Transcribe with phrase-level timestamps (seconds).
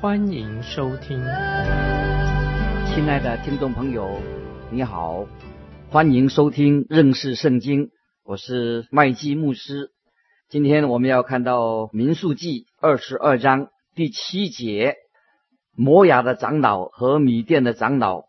[0.00, 1.22] 欢迎收听。
[2.86, 4.18] 亲爱的听众朋友，
[4.70, 5.26] 你好，
[5.90, 7.90] 欢迎收听认识圣经，
[8.24, 9.90] 我是麦基牧师。
[10.48, 14.94] 今天我们要看到民数记二十二章第七节，
[15.76, 18.22] 摩雅的长老和米甸的长老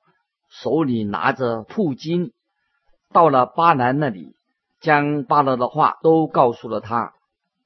[0.50, 2.34] 手里拿着铺金，
[3.14, 4.36] 到了巴兰那里，
[4.82, 7.14] 将巴勒的话都告诉了他。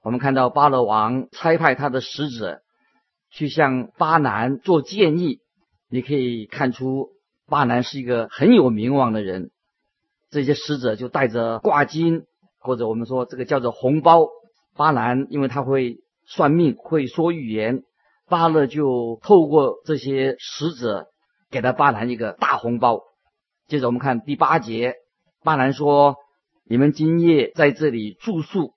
[0.03, 2.61] 我们看到巴勒王差派他的使者
[3.35, 5.39] 去向巴南做建议，
[5.89, 7.09] 你可以看出
[7.47, 9.51] 巴南是一个很有名望的人。
[10.29, 12.23] 这些使者就带着挂金，
[12.59, 14.29] 或者我们说这个叫做红包。
[14.73, 17.83] 巴兰因为他会算命，会说预言，
[18.29, 21.07] 巴勒就透过这些使者
[21.51, 23.01] 给了巴南一个大红包。
[23.67, 24.95] 接着我们看第八节，
[25.43, 26.15] 巴兰说
[26.63, 28.71] ：“你们今夜在这里住宿，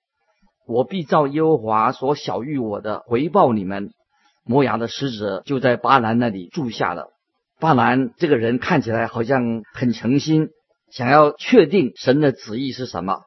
[0.67, 3.93] 我必照耶和华所晓谕我的回报你们。”
[4.49, 7.11] 摩崖的使者就在巴兰那里住下了。
[7.59, 10.47] 巴兰这个人看起来好像很诚心，
[10.89, 13.19] 想要确定神的旨意是什么。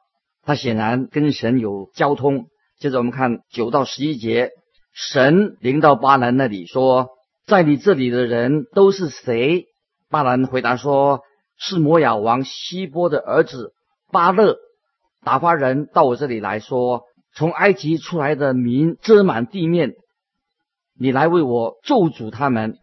[0.43, 2.47] 他显然跟神有交通。
[2.77, 4.49] 接着我们看九到十一节，
[4.91, 7.07] 神临到巴兰那里说
[7.47, 9.67] ：“在你这里的人都是谁？”
[10.11, 11.21] 巴兰回答说
[11.57, 13.71] ：“是摩亚王希波的儿子
[14.11, 14.57] 巴勒。”
[15.23, 19.93] 打发人到我这里来说：“从埃及出来的民遮满地面，
[21.03, 22.77] 你来为我咒诅他们，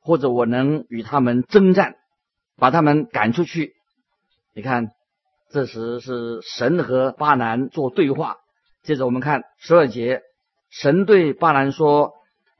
[0.00, 1.96] 或者我能与他们征战，
[2.56, 3.74] 把他们赶出去。”
[4.56, 4.92] 你看，
[5.50, 8.36] 这时是神和巴兰做对话。
[8.82, 10.22] 接着我们看十二节，
[10.70, 12.14] 神对巴兰说：“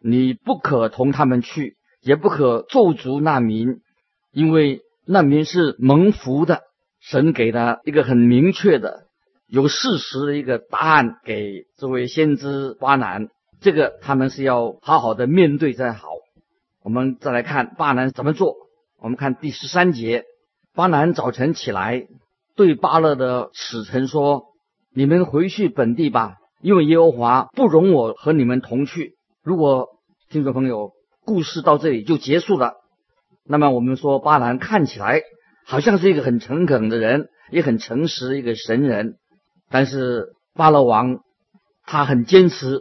[0.05, 3.81] 你不可同他们去，也不可咒诅那民，
[4.32, 6.60] 因为那民是蒙福的。”
[7.00, 9.06] 神给了一个很明确的、
[9.47, 13.28] 有事实的一个答案给这位先知巴兰，
[13.61, 16.09] 这个他们是要好好的面对才好。
[16.83, 18.55] 我们再来看巴南怎么做。
[18.99, 20.25] 我们看第十三节，
[20.75, 22.06] 巴南早晨起来，
[22.55, 24.44] 对巴勒的使臣说。
[24.99, 29.12] 你们回去本地吧，因为耶和华不容我和你们同去。
[29.43, 29.88] 如果
[30.31, 30.93] 听众朋友，
[31.23, 32.77] 故事到这里就结束了，
[33.44, 35.21] 那么我们说巴兰看起来
[35.67, 39.17] 好像是一个很诚恳的人，也很诚实一个神人，
[39.69, 41.19] 但是巴勒王
[41.84, 42.81] 他很坚持，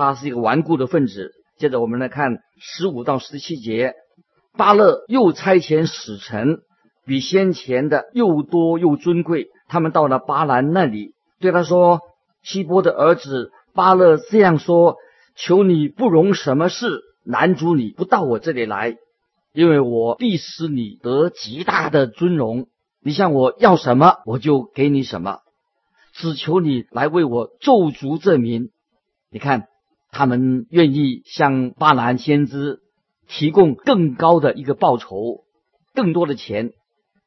[0.00, 1.32] 他是一个顽固的分子。
[1.58, 3.94] 接着我们来看十五到十七节，
[4.56, 6.60] 巴勒又差遣使臣，
[7.04, 11.12] 比先前的又多又尊贵，他们到了巴兰那里。
[11.38, 12.00] 对他说
[12.42, 14.96] ：“希波的儿子巴勒这样说：
[15.36, 18.96] 求你不容什么事难阻你不到我这里来，
[19.52, 22.68] 因为我必使你得极大的尊荣。
[23.02, 25.40] 你向我要什么，我就给你什么。
[26.12, 28.70] 只求你来为我咒诅这名。
[29.30, 29.68] 你看，
[30.12, 32.80] 他们愿意向巴兰先知
[33.26, 35.44] 提供更高的一个报酬，
[35.94, 36.72] 更多的钱。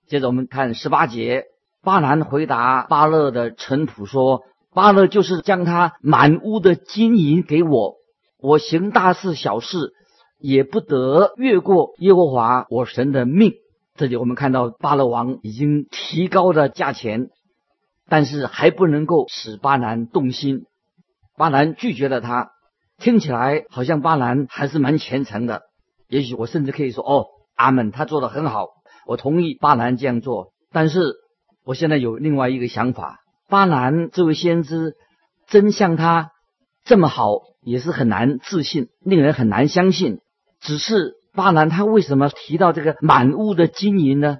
[0.07, 1.45] 接着我们看十八节。”
[1.83, 4.43] 巴兰回答巴勒的臣仆说
[4.73, 7.95] ：“巴勒就是将他满屋的金银给我，
[8.39, 9.91] 我行大事小事
[10.39, 13.51] 也不得越过耶和华我神的命。”
[13.95, 17.27] 这里我们看到巴勒王已经提高了价钱，
[18.07, 20.63] 但是还不能够使巴兰动心。
[21.35, 22.51] 巴兰拒绝了他，
[22.99, 25.63] 听起来好像巴兰还是蛮虔诚的。
[26.07, 28.67] 也许我甚至可以说：“哦，阿门，他做的很好，
[29.05, 31.21] 我同意巴兰这样做。”但是。
[31.65, 34.95] 我现在有另外一个想法，巴兰这位先知
[35.47, 36.31] 真像他
[36.83, 40.19] 这么好，也是很难自信，令人很难相信。
[40.59, 44.39] 只是巴兰他为什么提到这个满屋的金银呢？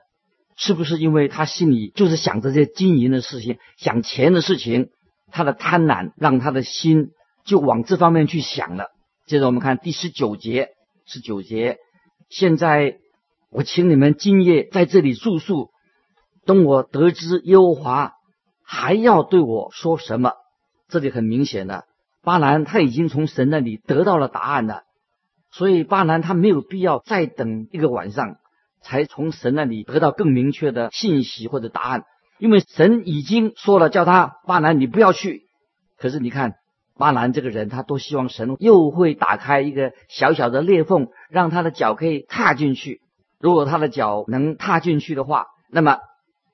[0.57, 4.89] 是不是因为他心里就是想着这些金银的事情，想钱的事情？
[5.31, 7.11] 他的贪婪让他的心
[7.45, 8.87] 就往这方面去想了。
[9.25, 10.69] 接着我们看第十九节，
[11.05, 11.77] 十九节，
[12.29, 12.97] 现在
[13.49, 15.69] 我请你们今夜在这里住宿。
[16.45, 18.11] 等我得知耶和华
[18.65, 20.33] 还要对我说什么，
[20.89, 21.85] 这里很明显的，
[22.21, 24.81] 巴兰他已经从神那里得到了答案了，
[25.51, 28.35] 所以巴兰他没有必要再等一个晚上，
[28.81, 32.03] 才从神那里得到更明确的信息或者答案，
[32.39, 35.43] 因为神已经说了，叫他巴兰你不要去。
[35.97, 36.55] 可是你看
[36.97, 43.01] 巴兰这个人，他多希望神又会打开一个小小的裂缝，让他的脚可以踏进去。
[43.39, 45.97] 如果他的脚能踏进去的话，那么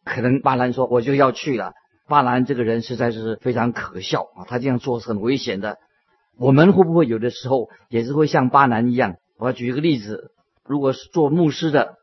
[0.06, 1.74] 可能巴兰说我就要去了。
[2.08, 5.78] 巴兰这个人实在是非常可笑啊，他这样做是很危险的。
[6.38, 9.16] 我们会不会有的时候也是会像巴兰一样？
[9.38, 10.32] 我要举一个例子，
[10.66, 11.96] 如果是做牧师的，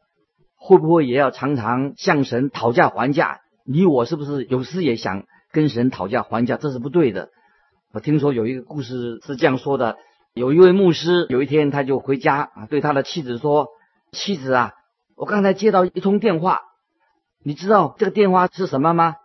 [0.58, 3.40] 会不会也要常常向神讨价还价？
[3.64, 6.56] 你我是不是有时也想跟神讨价还价？
[6.56, 7.30] 这是不对的。
[7.92, 9.96] 我听说有一个故事是这样说的：
[10.34, 13.68] 有一位牧师，有一天他就回家啊，对他的妻子说
[14.12, 14.72] ：“妻子啊，
[15.16, 16.60] 我刚才接到一通电话，
[17.42, 19.16] 你知道这个电话是什么吗？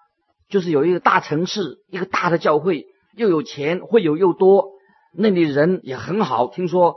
[0.47, 2.85] 就是有一个大城市，一个大的教会，
[3.15, 4.69] 又有钱，会有又多，
[5.13, 6.47] 那里人也很好。
[6.47, 6.95] 听说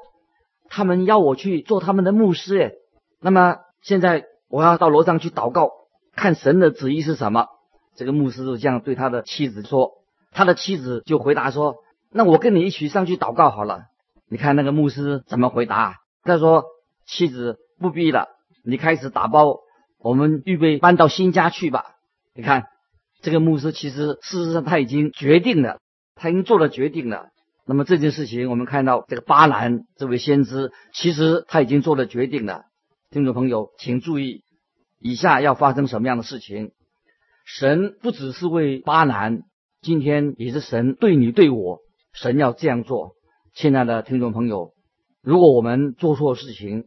[0.69, 2.73] 他们要我去做他们的牧师，哎，
[3.21, 5.71] 那么现在我要到楼上去祷告。”
[6.17, 7.49] 看神的旨意是什么？
[7.97, 10.04] 这个牧师就这样对他的妻子说。
[10.35, 11.77] 他的妻子就回答说
[12.13, 13.85] ：“那我跟你一起上去祷告好了。”
[14.29, 16.01] 你看那个牧师怎么回答？
[16.23, 16.65] 他说
[17.07, 18.29] ：“妻子不必了，
[18.65, 19.61] 你开始打包，
[19.99, 21.95] 我们预备搬到新家去吧。”
[22.35, 22.67] 你看
[23.23, 25.79] 这个牧师其实事实上他已经决定了，
[26.15, 27.29] 他已经做了决定了。
[27.67, 32.65] 那么这件事情我们看到这个巴兰这位先知，其实他已经做了决定了。
[33.11, 34.43] 听众朋友，请注意。
[34.99, 36.73] 以下要发生什么样的事情？
[37.45, 39.43] 神不只是为巴南，
[39.85, 41.81] 今天也是神对你对我，
[42.15, 43.17] 神要这样做。
[43.53, 44.73] 亲爱的听众朋友，
[45.21, 46.87] 如果我们做错事情，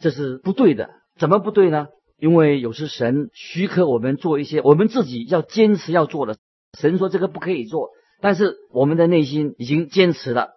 [0.00, 0.90] 这是不对的。
[1.16, 1.88] 怎么不对呢？
[2.18, 6.36] 因为有时神许可我们做一些我们自己要坚持要做的。
[6.78, 7.88] 神说这个不可以做，
[8.20, 10.50] 但是我们的内心已经坚持了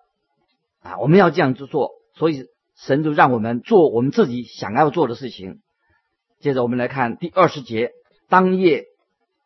[0.81, 5.61] 啊，我们要这样子做，所以神就让我们做我们自己想要做的事情。
[6.41, 7.91] 接着我们来看第二十节。
[8.27, 8.83] 当夜，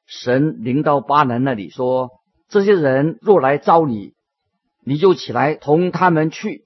[0.07, 2.09] 神临到巴南那里说
[2.53, 4.13] ：“这些人若来招你，
[4.85, 6.65] 你就起来同他们去。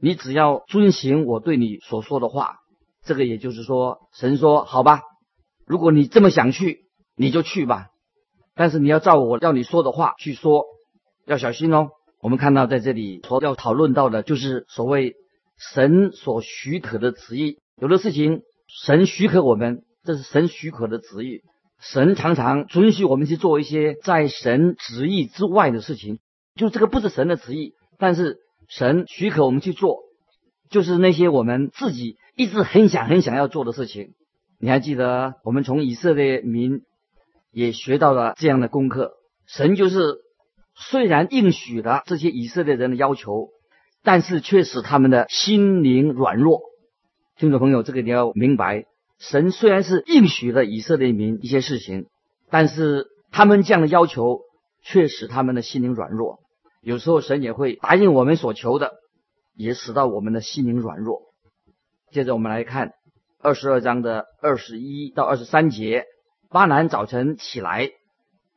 [0.00, 2.56] 你只要遵行我对你所说的话。”
[3.04, 5.02] 这个也就是说，神说：“好吧，
[5.66, 6.86] 如果你这么想去，
[7.16, 7.88] 你就去吧。
[8.54, 10.64] 但是你要照我要你说的话去说，
[11.26, 11.90] 要小心哦。”
[12.22, 15.16] 我们看到在这里所要讨论到的就是所谓
[15.58, 18.40] 神所许可的旨意，有的事情。
[18.66, 21.42] 神许可我们，这是神许可的旨意。
[21.84, 26.18] 神常常准许我们去做一些在神旨意之外的事情，
[26.54, 28.38] 就这个不是神的旨意，但是
[28.68, 29.98] 神许可我们去做，
[30.70, 34.14] 就是那些我们自己一直很想很想要做的事情。
[34.58, 36.80] 你还记得我们从以色列民
[37.52, 39.12] 也学到了这样的功课？
[39.46, 40.20] 神就是
[40.74, 43.50] 虽然应许了这些以色列人的要求，
[44.02, 46.62] 但是却使他们的心灵软弱。
[47.36, 48.86] 听众朋友，这个你要明白，
[49.18, 52.06] 神虽然是应许了以色列民一些事情，
[52.50, 54.40] 但是他们这样的要求
[54.82, 56.40] 却使他们的心灵软弱。
[56.82, 58.92] 有时候神也会答应我们所求的，
[59.54, 61.22] 也使到我们的心灵软弱。
[62.10, 62.92] 接着我们来看
[63.40, 66.04] 二十二章的二十一到二十三节：
[66.50, 67.90] 巴南早晨起来，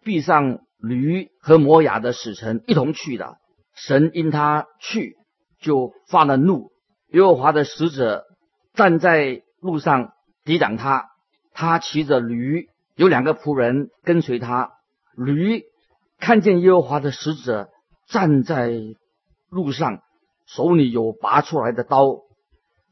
[0.04, 3.38] 闭上驴和摩雅的使臣一同去的。
[3.74, 5.16] 神因他去，
[5.62, 6.72] 就发了怒。
[7.14, 8.26] 耶和华的使者。
[8.74, 10.12] 站在路上
[10.48, 11.10] 抵挡他，
[11.52, 14.72] 他骑着驴，有两个仆人跟随他。
[15.14, 15.64] 驴
[16.20, 17.68] 看见耶和华的使者
[18.08, 18.72] 站在
[19.50, 20.00] 路上，
[20.46, 22.22] 手里有拔出来的刀，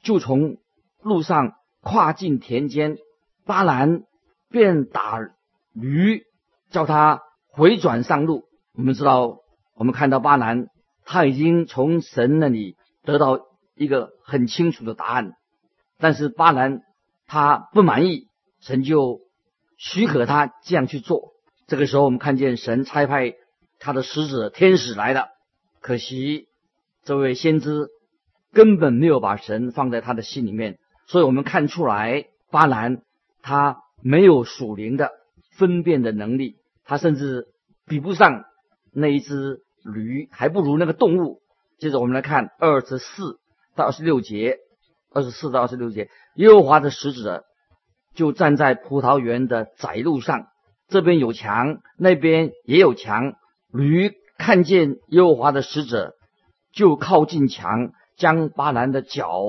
[0.03, 0.57] 就从
[1.01, 2.97] 路上跨进田间。
[3.45, 4.01] 巴兰
[4.49, 5.17] 便打
[5.71, 6.23] 驴，
[6.71, 8.43] 叫他回转上路。
[8.73, 9.37] 我们知道，
[9.75, 10.67] 我们看到巴兰
[11.05, 13.39] 他已经从神那里得到
[13.75, 15.31] 一个很清楚的答案。
[15.97, 16.81] 但是巴兰
[17.27, 18.27] 他不满意，
[18.59, 19.21] 神就
[19.77, 21.33] 许可他这样去做。
[21.67, 23.33] 这个时候，我们看见神差派
[23.79, 25.29] 他的使者天使来了。
[25.81, 26.47] 可惜
[27.03, 27.89] 这位先知
[28.53, 30.77] 根本没有把神放在他的心里面，
[31.07, 33.01] 所以我们看出来巴兰
[33.41, 35.11] 他没有属灵的
[35.57, 37.47] 分辨的能力，他甚至
[37.85, 38.45] 比不上
[38.93, 41.41] 那一只驴，还不如那个动物。
[41.79, 43.39] 接着我们来看二十四
[43.75, 44.59] 到二十六节。
[45.15, 47.45] 二十四到二十六节，耶和华的使者
[48.13, 50.47] 就站在葡萄园的窄路上，
[50.89, 53.35] 这边有墙，那边也有墙。
[53.71, 56.15] 驴看见耶和华的使者，
[56.73, 59.45] 就靠近墙，将巴兰的脚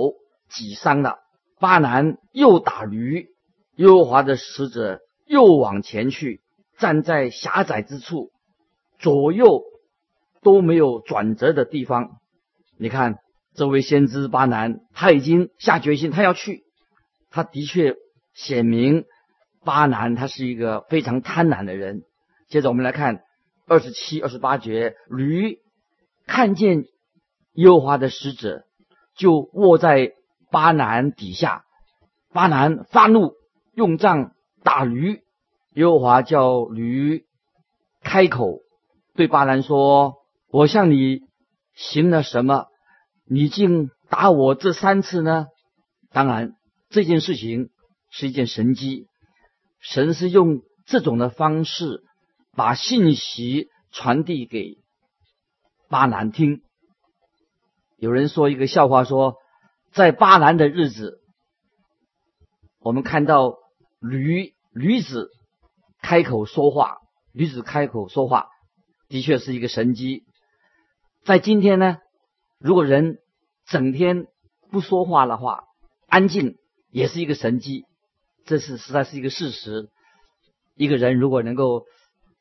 [0.48, 1.18] 挤伤了。
[1.58, 3.26] 巴兰又打驴，
[3.74, 6.42] 耶和华的使者又往前去，
[6.78, 8.30] 站在狭窄之处，
[9.00, 9.64] 左右
[10.42, 12.20] 都没有转折的地方。
[12.78, 13.18] 你看。
[13.56, 16.64] 这位先知巴南，他已经下决心，他要去。
[17.30, 17.94] 他的确
[18.34, 19.04] 显明
[19.64, 22.02] 巴南他是一个非常贪婪的人。
[22.48, 23.22] 接着我们来看
[23.66, 25.58] 二十七、二十八节，驴
[26.26, 26.84] 看见
[27.54, 28.64] 耶和华的使者，
[29.16, 30.12] 就卧在
[30.50, 31.64] 巴南底下。
[32.32, 33.32] 巴南发怒，
[33.74, 34.32] 用杖
[34.62, 35.22] 打驴。
[35.72, 37.24] 耶和华叫驴
[38.02, 38.60] 开口，
[39.14, 40.16] 对巴兰说
[40.52, 41.22] ：“我向你
[41.74, 42.66] 行了什么？
[43.28, 45.46] 你竟打我这三次呢？”
[46.12, 46.52] 当然，
[46.88, 47.70] 这件事情
[48.10, 49.06] 是一件神迹。
[49.80, 52.02] 神是用这种的方式
[52.54, 54.78] 把信息传递给
[55.88, 56.62] 巴兰听。
[57.98, 59.36] 有人说一个笑话，说
[59.92, 61.20] 在巴兰的日子，
[62.80, 63.54] 我们看到
[64.00, 65.30] 驴驴子
[66.00, 66.98] 开口说话，
[67.32, 68.48] 驴子开口说话，
[69.08, 70.24] 的确是一个神机。
[71.24, 71.98] 在今天呢，
[72.58, 73.18] 如果人
[73.66, 74.26] 整天
[74.70, 75.64] 不说话的话，
[76.08, 76.56] 安静
[76.90, 77.84] 也是一个神机，
[78.44, 79.90] 这是实在是一个事实。
[80.74, 81.84] 一个人如果能够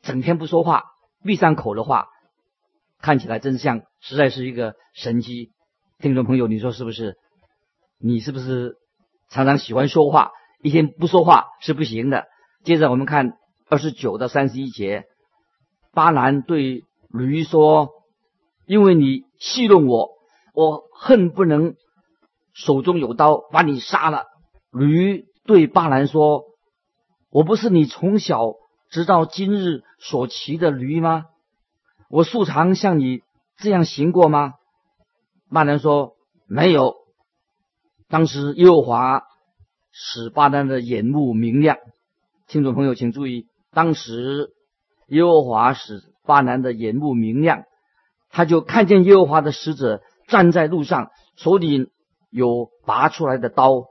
[0.02, 0.84] 整天不说话，
[1.24, 2.08] 闭上口的话，
[3.00, 5.52] 看起来真像，实在是一个神机。
[6.00, 7.18] 听众朋友，你说是不是？
[7.98, 8.76] 你是不是
[9.30, 10.32] 常常喜欢说话？
[10.62, 12.26] 一天不说话是不行的。
[12.64, 13.38] 接着我们看
[13.70, 15.06] 二十九到三十一节，
[15.94, 17.90] 巴兰对驴说
[18.66, 20.10] ：“因为你戏弄我，
[20.54, 21.76] 我恨不能
[22.54, 24.26] 手中有刀把你杀了。”
[24.72, 26.44] 驴对巴兰说
[27.32, 28.54] ：“我不是你从小
[28.90, 31.26] 直到今日所骑的驴吗？
[32.10, 33.22] 我素常像你
[33.58, 34.54] 这样行过吗？”
[35.50, 36.16] 巴兰说
[36.48, 36.96] ：“没有。”
[38.10, 39.24] 当时耶和华
[39.92, 41.78] 使巴兰的眼目明亮。
[42.48, 44.52] 听众朋友，请注意，当时
[45.08, 47.64] 耶和华使巴兰的眼目明亮，
[48.36, 51.90] 他就看见耶和华的使者站在路上，手里
[52.30, 53.86] 有拔出来的刀。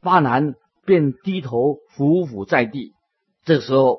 [0.00, 0.54] 巴南
[0.86, 2.94] 便低头伏伏在地。
[3.44, 3.98] 这时候，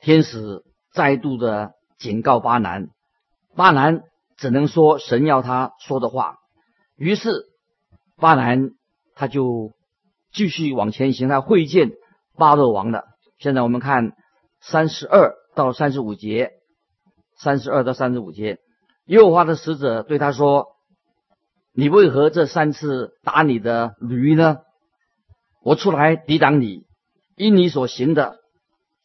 [0.00, 2.88] 天使再度的警告巴南，
[3.56, 4.02] 巴南。
[4.36, 6.36] 只能说神要他说的话，
[6.94, 7.46] 于是
[8.16, 8.72] 巴南
[9.14, 9.72] 他就
[10.30, 11.92] 继续往前行，他会见
[12.36, 13.04] 巴勒王了。
[13.38, 14.12] 现在我们看
[14.60, 16.50] 三十二到三十五节，
[17.38, 18.58] 三十二到三十五节，
[19.06, 20.68] 耶和华的使者对他说
[21.74, 24.58] ：“你为何这三次打你的驴呢？
[25.62, 26.84] 我出来抵挡你，
[27.36, 28.38] 因你所行的，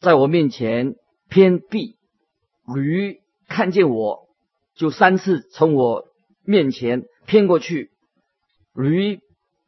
[0.00, 0.94] 在我面前
[1.28, 1.96] 偏僻，
[2.74, 4.28] 驴看见我。”
[4.74, 6.06] 就三次从我
[6.44, 7.90] 面前偏过去，
[8.74, 9.20] 驴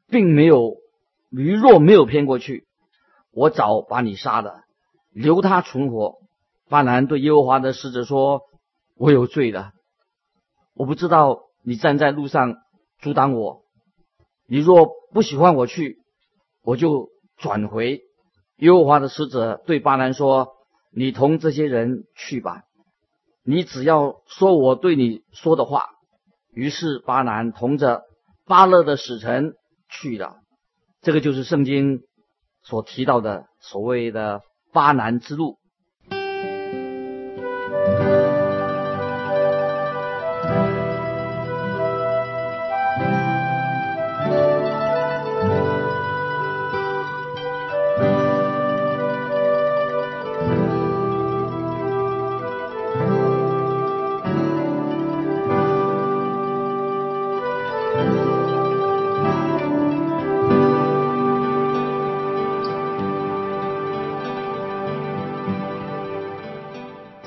[0.09, 0.76] 并没有，
[1.31, 2.64] 驴若没有偏过去，
[3.31, 4.62] 我早把你杀了，
[5.12, 6.17] 留他存活。
[6.71, 8.41] 巴兰对耶和华的使者说
[8.97, 9.73] ：“我有罪了，
[10.75, 12.57] 我不知道你站在路上
[13.00, 13.62] 阻挡我。
[14.47, 15.99] 你若不喜欢我去，
[16.62, 18.02] 我就转回。”
[18.59, 20.52] 耶和华的使者对巴兰说
[20.95, 22.62] ：“你同这些人去吧。”
[23.47, 25.87] 你只要说我对你说的话，
[26.52, 28.02] 于是巴南同着
[28.47, 29.54] 巴勒的使臣
[29.88, 30.37] 去了。
[31.02, 32.00] 这个就是圣经
[32.62, 34.40] 所提到的所谓的
[34.73, 35.59] 巴南之路。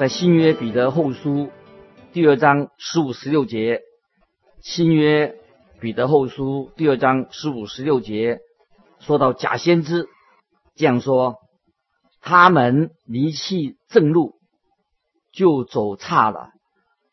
[0.08, 1.50] 新约彼得后书
[2.14, 3.82] 第二章十五十六节，
[4.62, 5.36] 新约
[5.82, 8.40] 彼得后书第二章十五十六节
[9.00, 10.08] 说到假先知
[10.76, 11.36] 这样说：
[12.22, 14.36] 他们离弃正路，
[15.34, 16.52] 就走差了，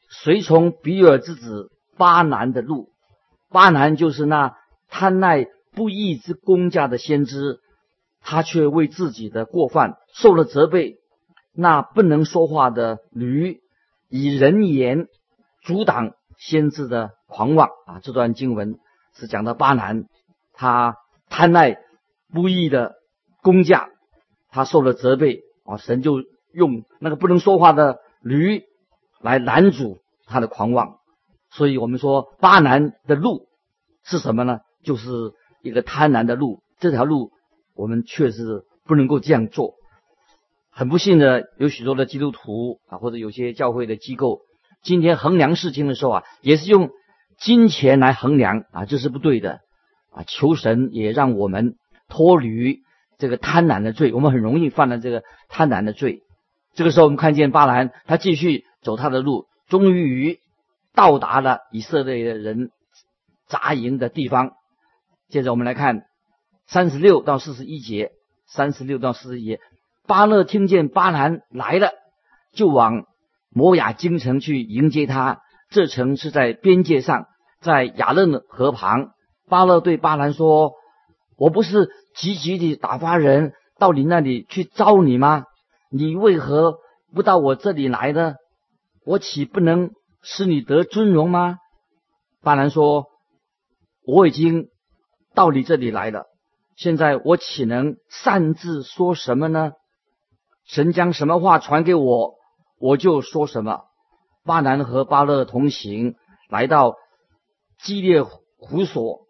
[0.08, 2.90] 随从比尔之子巴南的路。
[3.50, 4.54] 巴南就是那
[4.88, 7.58] 贪爱不义之公家的先知，
[8.20, 10.98] 他却为自己的过犯受了责备。
[11.56, 13.60] 那不能说话的驴，
[14.08, 15.06] 以人言
[15.62, 18.00] 阻挡先知的狂妄啊！
[18.02, 18.78] 这段经文
[19.14, 20.06] 是讲的巴南，
[20.52, 20.96] 他
[21.28, 21.78] 贪爱
[22.32, 22.96] 不义的
[23.40, 23.90] 工匠，
[24.50, 25.76] 他受了责备啊！
[25.76, 28.64] 神就用那个不能说话的驴
[29.20, 30.98] 来拦阻他的狂妄。
[31.50, 33.46] 所以我们说巴南的路
[34.02, 34.58] 是什么呢？
[34.82, 35.32] 就是
[35.62, 36.62] 一个贪婪的路。
[36.80, 37.30] 这条路
[37.74, 39.76] 我们确实不能够这样做。
[40.76, 44.40] 很不幸的，有许多的基督徒啊，或者有些教会的机构，
[44.82, 46.90] 今天衡量事情的时候啊，也是用
[47.38, 49.60] 金钱来衡量啊，这是不对的
[50.10, 50.24] 啊。
[50.26, 51.76] 求神也让我们
[52.08, 52.80] 脱离
[53.18, 56.22] 这个贪婪的罪，我们很容易犯了这个贪婪的罪。
[56.74, 60.40] 这个时候，我们看见巴兰他继续走他的路，终于
[60.92, 62.70] 到达了以色列的人
[63.46, 64.54] 扎营的地方。
[65.28, 66.02] 接着我们来看
[66.66, 68.10] 三十六到四十一节，
[68.48, 69.60] 三十六到四十一节，
[70.06, 71.92] 巴勒听见巴兰来了，
[72.52, 73.06] 就往
[73.50, 75.40] 摩亚京城去迎接他。
[75.70, 77.26] 这城是在边界上，
[77.60, 79.12] 在雅嫩河旁。
[79.48, 80.72] 巴勒对巴兰说
[81.36, 85.44] ：“我不是急急地打发人到你那里去招你吗？
[85.90, 86.76] 你为何
[87.14, 88.34] 不到我这里来呢？
[89.06, 89.90] 我岂不能
[90.22, 91.56] 使你得尊荣吗？”
[92.42, 93.06] 巴兰说
[94.06, 94.68] ：“我已经
[95.34, 96.26] 到你这里来了，
[96.76, 99.72] 现在我岂能擅自说什么呢？
[100.64, 102.34] 神将什么话传给我，
[102.78, 103.84] 我就说什么。”
[104.44, 106.16] 巴南和巴勒同行，
[106.50, 106.96] 来到
[107.82, 109.26] 基列湖所。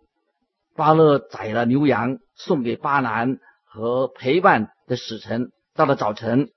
[0.75, 5.53] 巴勒宰了牛羊，送给巴南和陪伴的使臣。
[5.73, 6.51] 到了早晨，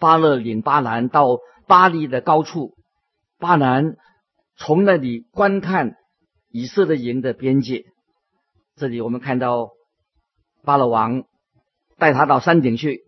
[0.00, 2.74] 巴勒领巴南到巴利的高处，
[3.38, 3.96] 巴南
[4.56, 5.94] 从那里观看
[6.48, 7.84] 以色列营的边界。
[8.74, 9.70] 这里我们看到
[10.64, 11.22] 巴勒王
[11.98, 13.02] 带他到山顶去，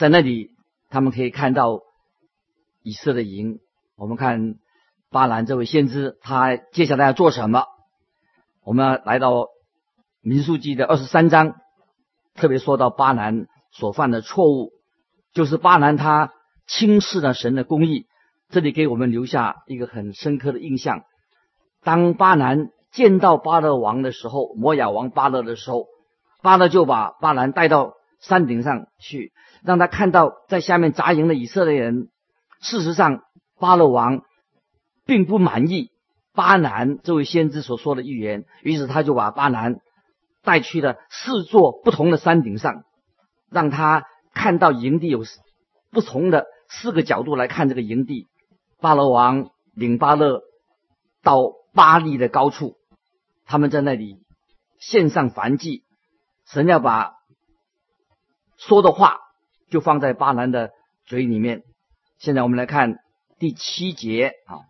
[0.00, 0.52] 在那里
[0.88, 1.82] 他们可以看到
[2.82, 3.58] 以色列营。
[3.96, 4.54] 我们看
[5.10, 7.66] 巴兰这位先知，他接下来要做什么？
[8.64, 9.48] 我们来到。
[10.22, 11.54] 民数记的二十三章
[12.34, 14.70] 特别说到巴兰所犯的错误，
[15.32, 16.30] 就是巴兰他
[16.66, 18.04] 轻视了神的公义。
[18.50, 21.04] 这里给我们留下一个很深刻的印象。
[21.82, 25.86] 当巴兰见到巴勒王的时候，摩亚王巴勒的时候，
[26.42, 32.08] 巴勒就把巴兰带到山顶上去，让他看到在下面扎营的以色列人。
[32.60, 33.22] 事实上，
[33.58, 34.22] 巴勒王
[35.06, 35.90] 并不满意
[36.34, 39.80] 巴南这位先知所说的预言，于是他就把巴南。
[40.42, 42.84] 带去了四座不同的山顶上，
[43.50, 45.22] 让他看到营地有
[45.90, 48.26] 不同的四个角度来看这个营地。
[48.80, 50.40] 巴勒王领巴勒
[51.22, 52.78] 到巴黎的高处，
[53.44, 54.16] 他们在那里
[54.78, 55.84] 献上燔祭。
[56.46, 57.12] 神要把
[58.56, 59.18] 说的话
[59.70, 60.72] 就放在巴兰的
[61.06, 61.62] 嘴里面。
[62.18, 62.98] 现在我们来看
[63.38, 64.56] 第七节啊，《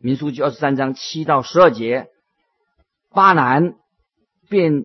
[0.00, 2.08] 民书记》二十三章七到十二节，
[3.10, 3.74] 巴兰
[4.48, 4.84] 便。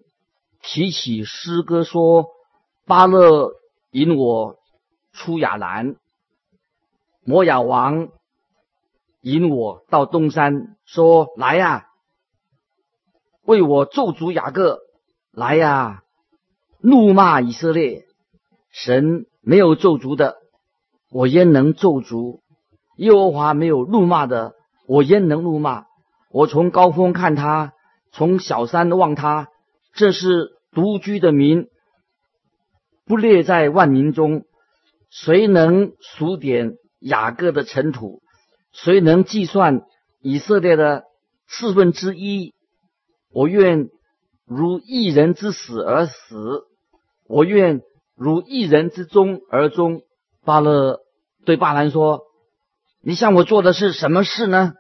[0.65, 2.27] 提起诗歌说
[2.87, 3.51] ：“巴勒
[3.91, 4.55] 引我
[5.11, 5.97] 出亚兰，
[7.25, 8.07] 摩亚王
[9.19, 11.87] 引我到东山，说来呀，
[13.41, 14.79] 为我咒诅雅各，
[15.33, 16.05] 来呀，
[16.79, 18.05] 怒骂以色列。
[18.73, 20.35] 神没有咒诅的，
[21.09, 22.41] 我焉能咒诅？
[22.97, 24.53] 耶和华没有怒骂的，
[24.87, 25.85] 我焉能怒骂？
[26.31, 27.73] 我从高峰看他，
[28.11, 29.47] 从小山望他。”
[29.93, 31.67] 这是独居的民，
[33.05, 34.43] 不列在万民中。
[35.11, 38.23] 谁能数点雅各的尘土？
[38.71, 39.83] 谁能计算
[40.19, 41.03] 以色列的
[41.47, 42.55] 四分之一？
[43.31, 43.89] 我愿
[44.47, 46.63] 如一人之死而死，
[47.27, 47.81] 我愿
[48.15, 50.01] 如一人之中而终。
[50.45, 50.99] 巴勒
[51.45, 52.23] 对巴兰说
[53.01, 54.73] ：“你向我做的是什么事呢？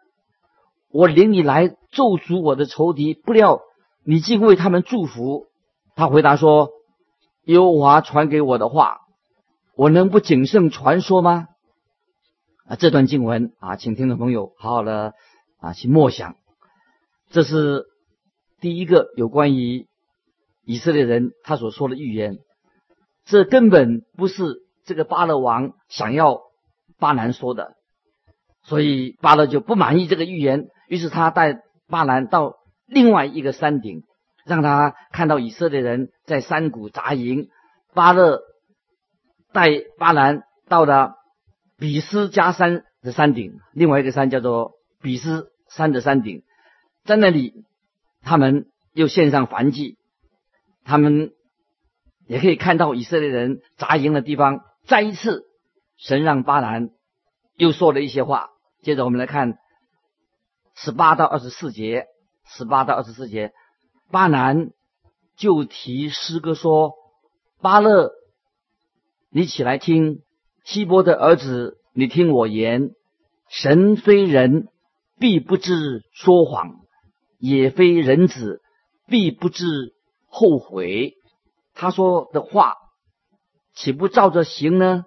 [0.89, 3.61] 我领你来咒诅我的仇敌，不料。”
[4.05, 5.47] 你竟为他们祝福？
[5.95, 6.71] 他回答说
[7.47, 8.97] ：“耶和华传给我的话，
[9.77, 11.47] 我能不谨慎传说吗？”
[12.67, 15.13] 啊，这段经文啊，请听众朋友好好的
[15.61, 16.35] 啊去默想。
[17.29, 17.85] 这是
[18.59, 19.87] 第一个有关于
[20.65, 22.39] 以色列人他所说的预言。
[23.25, 26.41] 这根本不是这个巴勒王想要
[26.99, 27.75] 巴兰说的，
[28.63, 32.57] 所以巴勒就不满意这个预言，于是他带巴兰到。
[32.85, 34.03] 另外一个山顶，
[34.45, 37.47] 让他看到以色列人在山谷扎营。
[37.93, 38.41] 巴勒
[39.53, 41.15] 带巴兰到了
[41.77, 46.43] 比斯加山的山顶，另外一个山叫做比斯山的山顶，
[47.05, 47.63] 在那里
[48.21, 49.97] 他们又献上燔祭。
[50.83, 51.31] 他们
[52.27, 54.61] 也可以看到以色列人扎营的地方。
[54.85, 55.45] 再一次，
[55.97, 56.89] 神让巴兰
[57.55, 58.49] 又说了一些话。
[58.81, 59.57] 接着我们来看
[60.75, 62.07] 十八到二十四节。
[62.45, 63.53] 十八到二十四节，
[64.11, 64.71] 巴南
[65.37, 66.91] 就提诗歌说
[67.63, 68.11] ：“巴勒，
[69.31, 70.19] 你起来听，
[70.65, 72.91] 希波的儿子，你听我言。
[73.47, 74.67] 神非人，
[75.17, 76.81] 必不知说谎；
[77.39, 78.61] 也非人子，
[79.07, 79.93] 必不知
[80.27, 81.13] 后悔。
[81.73, 82.75] 他说的话，
[83.73, 85.05] 岂不照着行呢？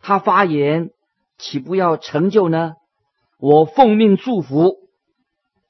[0.00, 0.90] 他发言，
[1.38, 2.74] 岂不要成就呢？
[3.38, 4.76] 我奉命祝福，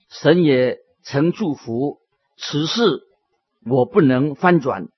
[0.08, 1.96] 神也。”曾祝福
[2.36, 3.00] 此事，
[3.64, 4.88] 我不能翻转。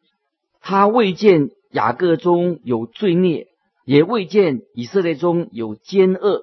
[0.60, 3.46] 他未见雅各中有罪孽，
[3.84, 6.42] 也未见以色列中有奸恶。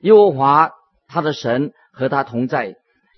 [0.00, 0.70] 耶和华
[1.06, 2.76] 他的神和他同在，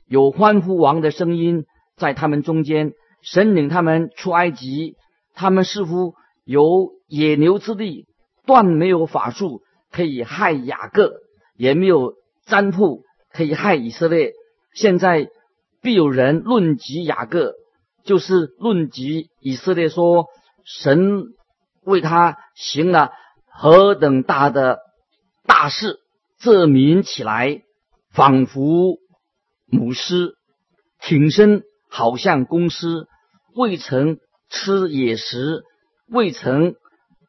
[0.09, 2.93] 有欢呼王的声音在他们中间。
[3.23, 4.97] 神领他们出埃及，
[5.37, 8.07] 他们似乎有野牛之力，
[8.47, 9.61] 断没有法术
[9.93, 11.13] 可以害雅各，
[11.57, 12.15] 也没有
[12.47, 14.33] 占卜可以害以色列。
[14.73, 15.29] 现在
[15.83, 17.53] 必有人论及雅各，
[18.03, 20.27] 就是论及以色列，说
[20.65, 21.27] 神
[21.85, 23.13] 为他行了
[23.47, 24.79] 何等大的
[25.47, 25.99] 大事，
[26.39, 27.63] 这民起来
[28.11, 28.99] 仿佛
[29.67, 30.35] 母狮，
[31.01, 33.07] 挺身好像公狮。
[33.55, 35.65] 未曾吃野食，
[36.09, 36.77] 未曾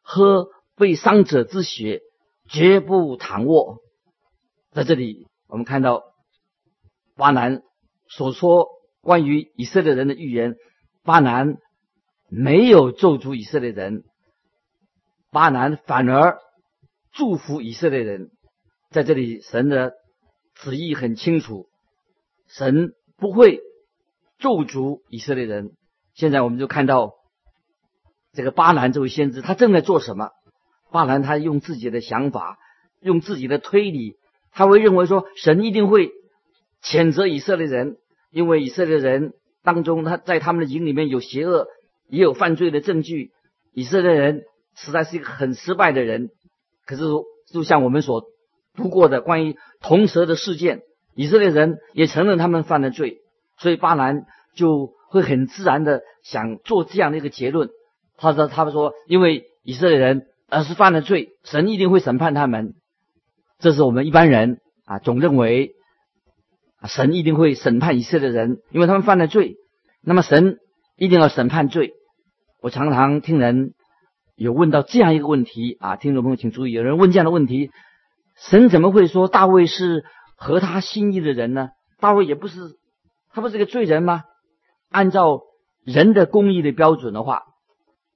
[0.02, 2.00] 喝被伤者之血，
[2.48, 3.78] 绝不躺卧。
[4.72, 6.02] 在这里，我们看到
[7.16, 7.62] 巴南
[8.08, 8.68] 所说
[9.00, 10.56] 关于以色列人的预言，
[11.02, 11.56] 巴南
[12.28, 14.04] 没有咒诅以色列人，
[15.30, 16.38] 巴南反而
[17.12, 18.30] 祝福以色列人。
[18.90, 19.92] 在这里，神的
[20.54, 21.66] 旨意很清楚，
[22.46, 23.60] 神不会
[24.38, 25.72] 咒诅以色列人。
[26.18, 27.12] 现在我们就看到
[28.32, 30.30] 这个巴兰这位先知，他正在做什么？
[30.90, 32.58] 巴兰他用自己的想法，
[33.00, 34.16] 用自己的推理，
[34.50, 36.10] 他会认为说神一定会
[36.82, 37.98] 谴责以色列人，
[38.32, 41.68] 因为以色列人当中他在他们的营里面有邪恶，
[42.08, 43.30] 也有犯罪的证据。
[43.72, 44.42] 以色列人
[44.74, 46.30] 实在是一个很失败的人。
[46.84, 47.04] 可是
[47.52, 48.24] 就像我们所
[48.74, 50.80] 读过的关于铜蛇的事件，
[51.14, 53.18] 以色列人也承认他们犯了罪，
[53.56, 54.26] 所以巴兰
[54.56, 54.97] 就。
[55.08, 57.70] 会很自然的想做这样的一个结论。
[58.16, 62.74] 他说：“他们说，因为以色列人而是犯了罪，神一定会审判他们。
[63.58, 65.72] 这是我们一般人啊，总认为
[66.84, 69.56] 神一定会审判以色列人，因为他们犯了罪。
[70.02, 70.58] 那么神
[70.96, 71.92] 一定要审判罪。
[72.60, 73.74] 我常常听人
[74.34, 77.70] 有问到这样一个问题啊，听众朋友请注意，有人问这样的问题：
[78.36, 80.04] 神怎么会说大卫是
[80.36, 81.70] 合他心意的人呢？
[82.00, 82.58] 大卫也不是，
[83.32, 84.24] 他不是个罪人吗？”
[84.88, 85.42] 按照
[85.84, 87.42] 人的公义的标准的话，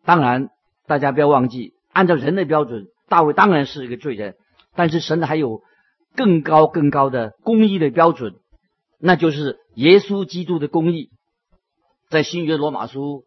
[0.05, 0.49] 当然
[0.87, 4.37] 大家不要忘记，按照人的标准，大卫当然是一个罪人。
[4.75, 5.63] 但是神还有
[6.17, 8.37] 更高更高的公义的标准，
[8.99, 11.11] 那就是耶稣基督的公义。
[12.09, 13.25] 在新约罗马书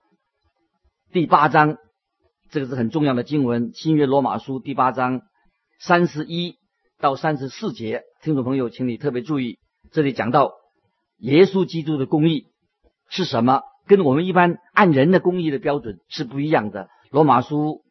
[1.12, 1.78] 第八章，
[2.50, 3.72] 这个是很重要的经文。
[3.76, 5.22] 新约罗马书第八章
[5.80, 6.56] 三十一
[7.00, 9.60] 到三十四节，听众朋友，请你特别注意，
[9.92, 10.52] 这里讲到
[11.18, 12.48] 耶稣基督的公义。
[13.10, 13.62] 是什么？
[13.88, 16.90] 跟我们一般按人的公义的标准是不一样的。
[17.12, 17.82] 罗马书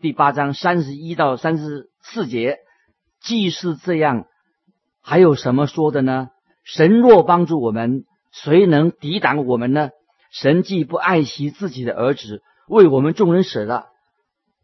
[0.00, 2.58] 第八章三十一到三十四节，
[3.20, 4.26] 既是这样，
[5.02, 6.28] 还有什么说的呢？
[6.64, 9.88] 神若帮助我们，谁能抵挡我们呢？
[10.30, 13.86] 神既不爱惜自己的儿子，为我们众人死了，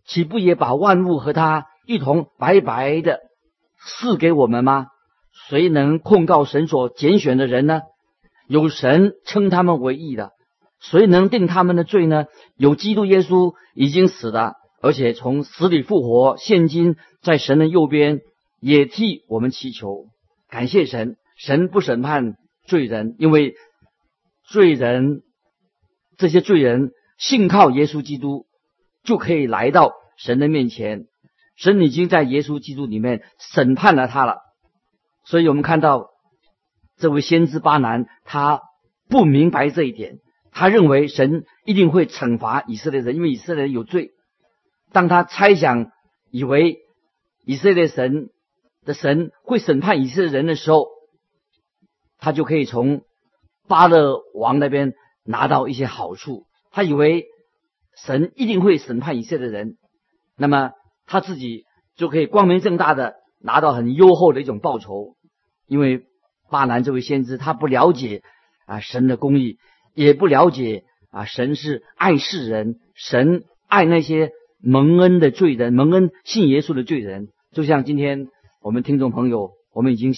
[0.04, 3.20] 岂不也把万物和他一同白白的
[3.80, 4.88] 赐给我们吗？
[5.48, 7.80] 谁能控告神所拣选的人呢？
[8.46, 10.32] 有神称他们为义的，
[10.78, 12.26] 谁能定他们的罪呢？
[12.56, 18.20] 有基督耶稣已经死了，而且从死里复活，现今在神的右边，
[18.60, 20.06] 也替我们祈求。
[20.50, 22.34] 感谢神，神不审判
[22.66, 23.54] 罪人，因为
[24.46, 25.22] 罪人
[26.18, 28.46] 这些罪人信靠耶稣基督，
[29.04, 31.06] 就可以来到神的面前。
[31.56, 34.40] 神已经在耶稣基督里面审判了他了，
[35.24, 36.13] 所以我们看到。
[36.96, 38.62] 这位先知巴南，他
[39.08, 40.20] 不明白这一点，
[40.52, 44.12] 他认为神一定会惩罚以色列人，因为以色列人有罪。
[44.92, 45.90] 当他猜想
[46.30, 46.78] 以为
[47.44, 48.30] 以色列神
[48.84, 50.86] 的神会审判以色列人的时候，
[52.18, 53.02] 他就可以从
[53.66, 56.46] 巴勒王那边拿到一些好处。
[56.70, 57.26] 他以为
[57.96, 59.76] 神一定会审判以色列人，
[60.36, 60.70] 那么
[61.06, 61.64] 他自己
[61.96, 65.16] 就可以光明正大的拿到很优厚的一种报酬，
[65.66, 66.04] 因为。
[66.54, 68.22] 巴兰这位先知，他不了解
[68.64, 69.58] 啊神的公义，
[69.92, 74.30] 也不了解啊神是爱世人，神爱那些
[74.62, 77.30] 蒙恩的罪人，蒙恩信耶稣的罪人。
[77.50, 78.28] 就像今天
[78.62, 80.14] 我们听众朋友，我们已经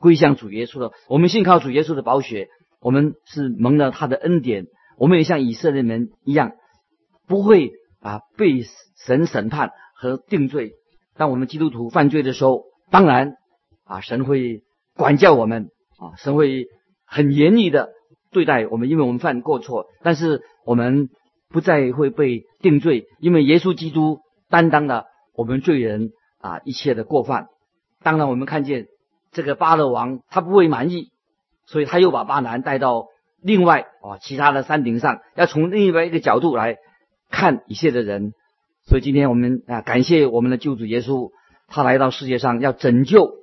[0.00, 2.48] 归向主耶稣了，我们信靠主耶稣的宝血，
[2.80, 4.66] 我们是蒙了他的恩典，
[4.98, 6.54] 我们也像以色列人一样，
[7.28, 7.70] 不会
[8.00, 8.64] 啊被
[8.96, 10.72] 神审判和定罪。
[11.14, 13.34] 当我们基督徒犯罪的时候，当然
[13.84, 14.64] 啊神会。
[14.94, 16.66] 管教我们啊，神会
[17.06, 17.90] 很严厉的
[18.30, 19.86] 对待我们，因为我们犯过错。
[20.02, 21.08] 但是我们
[21.48, 27.46] 不再会被定罪，因为耶稣基督担当了我们罪人啊一切的过犯。
[28.02, 28.86] 当然，我们看见
[29.30, 31.10] 这个巴勒王他不会满意，
[31.66, 33.06] 所以他又把巴南带到
[33.40, 36.78] 另外啊其他的山顶上，要从另外一个角度来
[37.30, 38.32] 看一切的人。
[38.84, 41.30] 所以今天我们啊感谢我们的救主耶稣，
[41.68, 43.41] 他来到世界上要拯救。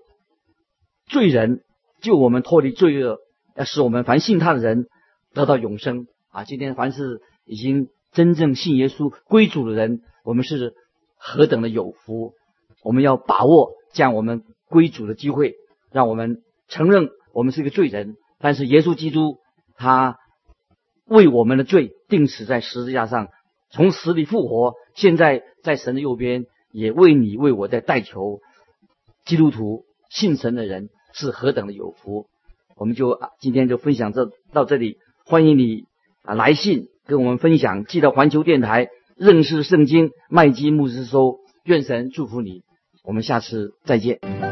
[1.09, 1.63] 罪人
[2.01, 3.17] 救我们脱离罪恶，
[3.55, 4.85] 要使我们凡信他的人
[5.33, 6.43] 得到永生啊！
[6.43, 10.75] 今天凡是已经真正信耶稣归主的人，我们是
[11.17, 12.33] 何等的有福！
[12.83, 15.55] 我们要把握这样我们归主的机会，
[15.91, 19.39] 让我们承认我们是一个罪人，但是耶稣基督
[19.75, 20.17] 他
[21.05, 23.29] 为我们的罪定死在十字架上，
[23.71, 28.39] 从死里复活，现在在神的右边，也为你为我在代求。
[29.25, 32.27] 基督徒信神的人是何等的有福！
[32.75, 35.83] 我们就啊，今天就分享这到这里，欢迎你
[36.23, 42.63] 啊来信跟我们分享，寄到环球电台认识圣经麦基牧师收，愿神祝福你，
[43.03, 44.48] 我们下次再见。